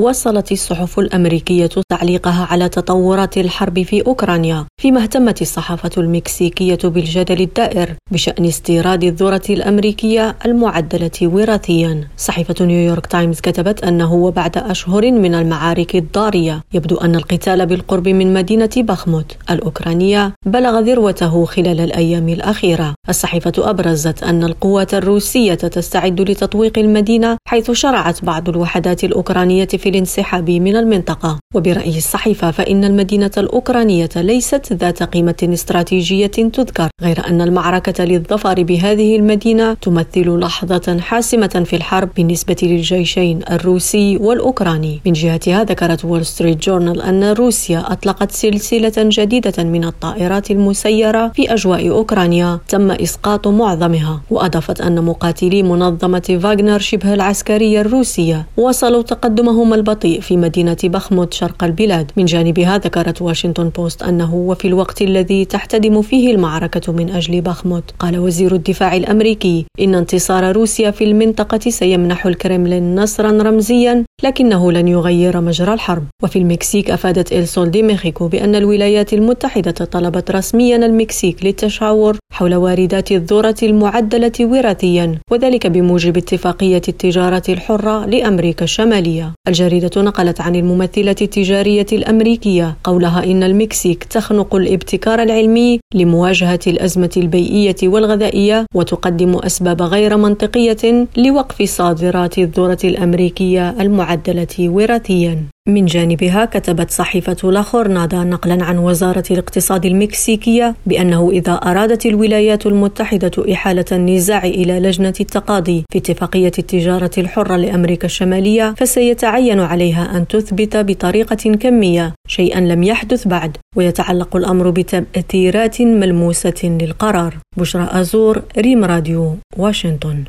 [0.00, 7.94] وصلت الصحف الأمريكية تعليقها على تطورات الحرب في أوكرانيا فيما اهتمت الصحافة المكسيكية بالجدل الدائر
[8.12, 12.08] بشأن استيراد الذرة الأمريكية المعدلة وراثيا.
[12.16, 18.34] صحيفة نيويورك تايمز كتبت أنه وبعد أشهر من المعارك الضارية يبدو أن القتال بالقرب من
[18.34, 22.94] مدينة بخموت الأوكرانية بلغ ذروته خلال الأيام الأخيرة.
[23.08, 30.50] الصحيفة أبرزت أن القوات الروسية تستعد لتطويق المدينة حيث شرعت بعض الوحدات الأوكرانية في الانسحاب
[30.50, 31.38] من المنطقة.
[31.54, 39.16] وبرأي الصحيفة فإن المدينة الأوكرانية ليست ذات قيمة استراتيجية تذكر غير أن المعركة للظفر بهذه
[39.16, 45.00] المدينة تمثل لحظة حاسمة في الحرب بالنسبة للجيشين الروسي والأوكراني.
[45.06, 51.52] من جهتها ذكرت وول ستريت جورنال أن روسيا أطلقت سلسلة جديدة من الطائرات المسيرة في
[51.54, 54.20] أجواء أوكرانيا تم إسقاط معظمها.
[54.30, 61.64] وأضافت أن مقاتلي منظمة فاغنر شبه العسكرية الروسية واصلوا تقدمهم البطيء في مدينة بخموت شرق
[61.64, 62.12] البلاد.
[62.16, 67.84] من جانبها ذكرت واشنطن بوست أنه وفي الوقت الذي تحتدم فيه المعركة من أجل بخموت.
[67.98, 74.88] قال وزير الدفاع الأمريكي إن انتصار روسيا في المنطقة سيمنح الكرملين نصرا رمزيا لكنه لن
[74.88, 76.04] يغير مجرى الحرب.
[76.22, 82.54] وفي المكسيك أفادت إل سول دي ميخيكو بأن الولايات المتحدة طلبت رسميا المكسيك للتشاور حول
[82.54, 89.32] واردات الذرة المعدلة وراثيا وذلك بموجب اتفاقية التجارة الحرة لأمريكا الشمالية.
[89.48, 97.76] الجريدة نقلت عن الممثلة التجارية الأمريكية قولها إن المكسيك تخنق الابتكار العلمي لمواجهة الأزمة البيئية
[97.82, 104.19] والغذائية وتقدم أسباب غير منطقية لوقف صادرات الذرة الأمريكية المعدلة.
[104.60, 105.46] وراثيا.
[105.68, 112.66] من جانبها كتبت صحيفة لا خورنادا نقلا عن وزارة الاقتصاد المكسيكية بأنه إذا أرادت الولايات
[112.66, 120.28] المتحدة إحالة النزاع إلى لجنة التقاضي في اتفاقية التجارة الحرة لأمريكا الشمالية فسيتعين عليها أن
[120.28, 127.36] تثبت بطريقة كمية شيئا لم يحدث بعد ويتعلق الأمر بتأثيرات ملموسة للقرار.
[127.56, 130.24] بشرى أزور ريم راديو واشنطن.